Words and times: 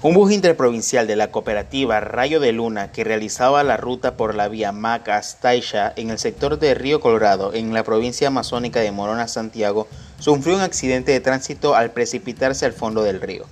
Un 0.00 0.14
bus 0.14 0.32
interprovincial 0.32 1.08
de 1.08 1.16
la 1.16 1.32
cooperativa 1.32 1.98
Rayo 1.98 2.38
de 2.38 2.52
Luna 2.52 2.92
que 2.92 3.02
realizaba 3.02 3.64
la 3.64 3.76
ruta 3.76 4.16
por 4.16 4.36
la 4.36 4.46
vía 4.46 4.70
Macas-Taisha 4.70 5.92
en 5.96 6.10
el 6.10 6.20
sector 6.20 6.60
de 6.60 6.74
Río 6.74 7.00
Colorado, 7.00 7.52
en 7.52 7.74
la 7.74 7.82
provincia 7.82 8.28
amazónica 8.28 8.78
de 8.78 8.92
Morona, 8.92 9.26
Santiago, 9.26 9.88
sufrió 10.20 10.54
un 10.54 10.60
accidente 10.60 11.10
de 11.10 11.18
tránsito 11.18 11.74
al 11.74 11.90
precipitarse 11.90 12.64
al 12.64 12.74
fondo 12.74 13.02
del 13.02 13.20
río. 13.20 13.46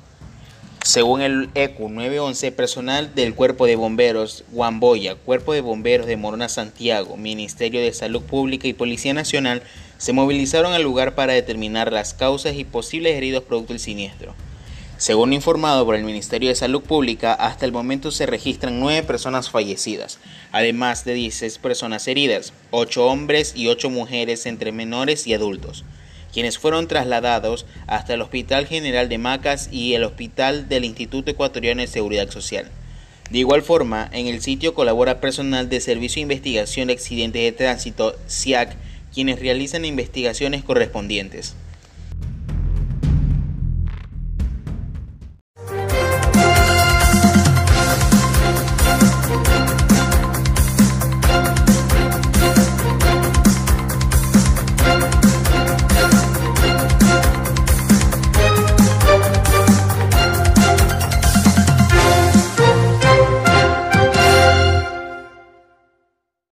Según 0.84 1.20
el 1.20 1.51
ECU 1.56 1.88
911, 1.88 2.52
personal 2.52 3.12
del 3.16 3.34
Cuerpo 3.34 3.66
de 3.66 3.74
Bomberos 3.74 4.45
Guamboya, 4.52 5.16
Cuerpo 5.16 5.52
de 5.52 5.62
Bomberos 5.62 6.06
de 6.06 6.16
Morona, 6.16 6.48
Santiago, 6.48 7.16
Ministerio 7.16 7.80
de 7.80 7.92
Salud 7.92 8.23
Pública 8.23 8.68
y 8.68 8.73
Policía 8.73 9.15
Nacional 9.15 9.65
se 9.98 10.12
movilizaron 10.12 10.74
al 10.74 10.84
lugar 10.84 11.16
para 11.16 11.32
determinar 11.32 11.92
las 11.92 12.15
causas 12.15 12.54
y 12.54 12.62
posibles 12.62 13.16
heridos 13.16 13.42
producto 13.42 13.73
del 13.73 13.80
siniestro. 13.80 14.37
Según 14.98 15.34
informado 15.34 15.84
por 15.84 15.95
el 15.95 16.05
Ministerio 16.05 16.48
de 16.48 16.55
Salud 16.55 16.80
Pública, 16.80 17.34
hasta 17.34 17.66
el 17.66 17.73
momento 17.73 18.10
se 18.10 18.24
registran 18.24 18.80
nueve 18.80 19.02
personas 19.02 19.50
fallecidas, 19.50 20.18
además 20.52 21.04
de 21.04 21.12
16 21.12 21.59
personas 21.59 22.09
heridas, 22.09 22.54
ocho 22.70 23.04
hombres 23.04 23.52
y 23.54 23.68
ocho 23.68 23.90
mujeres 23.90 24.46
entre 24.46 24.73
menores 24.73 25.26
y 25.26 25.34
adultos, 25.34 25.84
quienes 26.32 26.56
fueron 26.56 26.88
trasladados 26.88 27.66
hasta 27.87 28.15
el 28.15 28.23
Hospital 28.23 28.66
General 28.66 29.10
de 29.10 29.18
Macas 29.18 29.68
y 29.71 29.93
el 29.93 30.02
Hospital 30.02 30.66
del 30.71 30.87
Instituto 30.87 31.30
Ecuatoriano 31.30 31.82
de 31.82 31.88
Seguridad 31.88 32.30
Social. 32.30 32.71
De 33.30 33.38
igual 33.38 33.60
forma, 33.60 34.09
en 34.12 34.28
el 34.28 34.40
sitio 34.40 34.73
colabora 34.73 35.21
personal 35.21 35.68
de 35.68 35.82
Servicio 35.82 36.21
de 36.21 36.23
Investigación 36.23 36.87
de 36.87 36.95
Accidentes 36.95 37.43
de 37.43 37.52
Tránsito, 37.52 38.16
SIAC, 38.28 38.74
quienes 39.12 39.40
realizan 39.40 39.84
investigaciones 39.84 40.65
correspondientes. 40.65 41.54